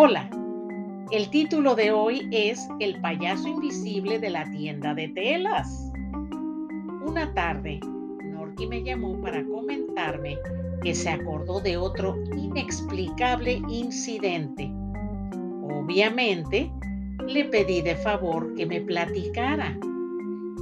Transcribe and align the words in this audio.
Hola, 0.00 0.30
el 1.10 1.28
título 1.28 1.74
de 1.74 1.90
hoy 1.90 2.28
es 2.30 2.68
El 2.78 3.00
payaso 3.00 3.48
invisible 3.48 4.20
de 4.20 4.30
la 4.30 4.48
tienda 4.48 4.94
de 4.94 5.08
telas. 5.08 5.90
Una 7.04 7.34
tarde, 7.34 7.80
Norky 8.22 8.68
me 8.68 8.84
llamó 8.84 9.20
para 9.20 9.44
comentarme 9.44 10.38
que 10.84 10.94
se 10.94 11.10
acordó 11.10 11.58
de 11.60 11.78
otro 11.78 12.16
inexplicable 12.36 13.60
incidente. 13.68 14.70
Obviamente, 15.64 16.70
le 17.26 17.46
pedí 17.46 17.80
de 17.82 17.96
favor 17.96 18.54
que 18.54 18.66
me 18.66 18.80
platicara 18.80 19.76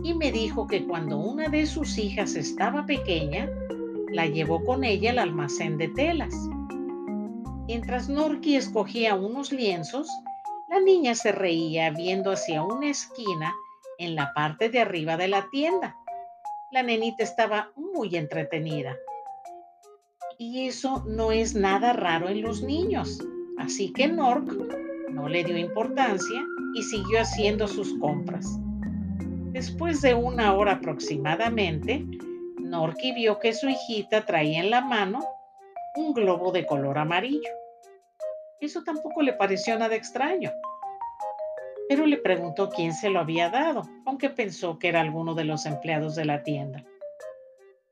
y 0.02 0.14
me 0.14 0.32
dijo 0.32 0.66
que 0.66 0.86
cuando 0.86 1.18
una 1.18 1.48
de 1.48 1.66
sus 1.66 1.98
hijas 1.98 2.36
estaba 2.36 2.86
pequeña, 2.86 3.50
la 4.10 4.24
llevó 4.28 4.64
con 4.64 4.82
ella 4.82 5.10
al 5.10 5.18
almacén 5.18 5.76
de 5.76 5.88
telas. 5.88 6.34
Mientras 7.66 8.08
Norky 8.08 8.54
escogía 8.54 9.16
unos 9.16 9.50
lienzos, 9.50 10.08
la 10.70 10.78
niña 10.78 11.16
se 11.16 11.32
reía 11.32 11.90
viendo 11.90 12.30
hacia 12.30 12.62
una 12.62 12.90
esquina 12.90 13.52
en 13.98 14.14
la 14.14 14.32
parte 14.34 14.68
de 14.68 14.78
arriba 14.78 15.16
de 15.16 15.26
la 15.26 15.48
tienda. 15.50 15.96
La 16.70 16.84
nenita 16.84 17.24
estaba 17.24 17.72
muy 17.74 18.14
entretenida. 18.14 18.96
Y 20.38 20.68
eso 20.68 21.02
no 21.08 21.32
es 21.32 21.56
nada 21.56 21.92
raro 21.92 22.28
en 22.28 22.42
los 22.42 22.62
niños. 22.62 23.18
Así 23.58 23.92
que 23.92 24.06
Nork 24.06 24.46
no 25.10 25.28
le 25.28 25.42
dio 25.42 25.58
importancia 25.58 26.44
y 26.76 26.84
siguió 26.84 27.20
haciendo 27.20 27.66
sus 27.66 27.98
compras. 27.98 28.46
Después 29.52 30.02
de 30.02 30.14
una 30.14 30.54
hora 30.54 30.74
aproximadamente, 30.74 32.06
Norky 32.60 33.12
vio 33.12 33.40
que 33.40 33.52
su 33.54 33.68
hijita 33.68 34.24
traía 34.24 34.60
en 34.60 34.70
la 34.70 34.82
mano 34.82 35.24
un 35.96 36.12
globo 36.12 36.52
de 36.52 36.66
color 36.66 36.98
amarillo. 36.98 37.50
Eso 38.60 38.82
tampoco 38.84 39.22
le 39.22 39.32
pareció 39.32 39.78
nada 39.78 39.94
extraño, 39.94 40.50
pero 41.88 42.06
le 42.06 42.18
preguntó 42.18 42.68
quién 42.68 42.92
se 42.92 43.10
lo 43.10 43.20
había 43.20 43.50
dado, 43.50 43.82
aunque 44.04 44.30
pensó 44.30 44.78
que 44.78 44.88
era 44.88 45.00
alguno 45.00 45.34
de 45.34 45.44
los 45.44 45.66
empleados 45.66 46.14
de 46.14 46.24
la 46.24 46.42
tienda. 46.42 46.84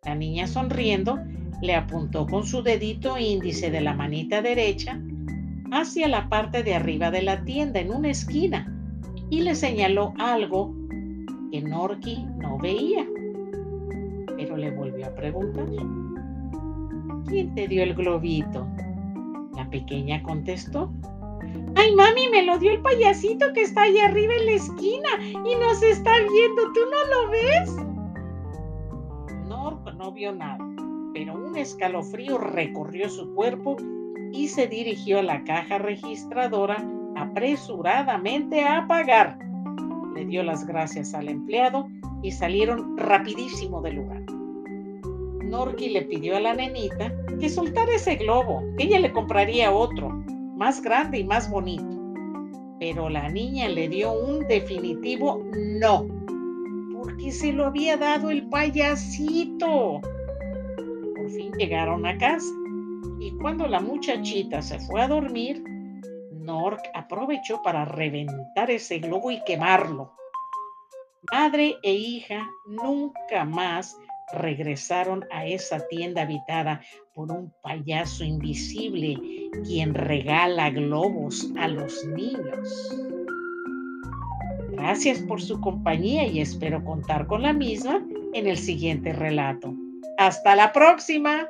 La 0.04 0.14
niña 0.14 0.46
sonriendo 0.46 1.18
le 1.62 1.74
apuntó 1.74 2.26
con 2.26 2.44
su 2.44 2.62
dedito 2.62 3.18
índice 3.18 3.70
de 3.70 3.80
la 3.80 3.94
manita 3.94 4.42
derecha 4.42 5.00
hacia 5.70 6.08
la 6.08 6.28
parte 6.28 6.62
de 6.62 6.74
arriba 6.74 7.10
de 7.10 7.22
la 7.22 7.44
tienda 7.44 7.80
en 7.80 7.90
una 7.90 8.10
esquina 8.10 8.70
y 9.30 9.40
le 9.40 9.54
señaló 9.54 10.12
algo 10.18 10.74
que 11.50 11.62
Norky 11.62 12.26
no 12.38 12.58
veía. 12.58 13.06
Pero 14.36 14.56
le 14.56 14.70
volvió 14.72 15.06
a 15.06 15.14
preguntar, 15.14 15.66
¿quién 17.34 17.52
te 17.52 17.66
dio 17.66 17.82
el 17.82 17.94
globito? 17.94 18.64
La 19.56 19.68
pequeña 19.68 20.22
contestó, 20.22 20.92
Ay, 21.74 21.92
mami, 21.96 22.28
me 22.28 22.44
lo 22.44 22.58
dio 22.60 22.70
el 22.70 22.80
payasito 22.80 23.52
que 23.52 23.62
está 23.62 23.82
ahí 23.82 23.98
arriba 23.98 24.34
en 24.34 24.46
la 24.46 24.52
esquina 24.52 25.08
y 25.44 25.56
nos 25.56 25.82
está 25.82 26.12
viendo. 26.18 26.62
¿Tú 26.72 26.80
no 26.92 27.04
lo 27.12 27.30
ves? 27.30 27.76
No, 29.48 29.82
no 29.98 30.12
vio 30.12 30.32
nada, 30.32 30.64
pero 31.12 31.34
un 31.34 31.56
escalofrío 31.56 32.38
recorrió 32.38 33.08
su 33.08 33.34
cuerpo 33.34 33.76
y 34.32 34.46
se 34.46 34.68
dirigió 34.68 35.18
a 35.18 35.24
la 35.24 35.42
caja 35.42 35.78
registradora 35.78 36.86
apresuradamente 37.16 38.62
a 38.62 38.86
pagar. 38.86 39.40
Le 40.14 40.24
dio 40.24 40.44
las 40.44 40.64
gracias 40.64 41.14
al 41.14 41.28
empleado 41.28 41.88
y 42.22 42.30
salieron 42.30 42.96
rapidísimo 42.96 43.82
del 43.82 43.96
lugar. 43.96 44.33
Norky 45.54 45.88
le 45.88 46.02
pidió 46.02 46.36
a 46.36 46.40
la 46.40 46.52
nenita 46.52 47.12
que 47.38 47.48
soltara 47.48 47.94
ese 47.94 48.16
globo, 48.16 48.60
ella 48.76 48.98
le 48.98 49.12
compraría 49.12 49.70
otro, 49.70 50.08
más 50.56 50.82
grande 50.82 51.20
y 51.20 51.24
más 51.24 51.48
bonito. 51.48 51.86
Pero 52.80 53.08
la 53.08 53.28
niña 53.28 53.68
le 53.68 53.88
dio 53.88 54.12
un 54.12 54.48
definitivo 54.48 55.44
no, 55.56 56.08
porque 56.92 57.30
se 57.30 57.52
lo 57.52 57.66
había 57.66 57.96
dado 57.96 58.30
el 58.30 58.48
payasito. 58.48 60.00
Por 61.14 61.30
fin 61.30 61.52
llegaron 61.52 62.04
a 62.04 62.18
casa 62.18 62.52
y 63.20 63.30
cuando 63.40 63.68
la 63.68 63.78
muchachita 63.78 64.60
se 64.60 64.80
fue 64.80 65.02
a 65.02 65.08
dormir, 65.08 65.62
Nork 66.32 66.80
aprovechó 66.94 67.62
para 67.62 67.84
reventar 67.84 68.72
ese 68.72 68.98
globo 68.98 69.30
y 69.30 69.40
quemarlo. 69.44 70.10
Madre 71.30 71.76
e 71.84 71.92
hija 71.92 72.44
nunca 72.66 73.44
más 73.44 73.96
regresaron 74.32 75.24
a 75.30 75.46
esa 75.46 75.86
tienda 75.88 76.22
habitada 76.22 76.80
por 77.14 77.30
un 77.30 77.52
payaso 77.62 78.24
invisible 78.24 79.16
quien 79.64 79.94
regala 79.94 80.70
globos 80.70 81.50
a 81.56 81.68
los 81.68 82.04
niños. 82.06 82.96
Gracias 84.72 85.20
por 85.20 85.40
su 85.40 85.60
compañía 85.60 86.26
y 86.26 86.40
espero 86.40 86.84
contar 86.84 87.26
con 87.26 87.42
la 87.42 87.52
misma 87.52 88.04
en 88.32 88.46
el 88.46 88.58
siguiente 88.58 89.12
relato. 89.12 89.74
Hasta 90.18 90.54
la 90.56 90.72
próxima. 90.72 91.48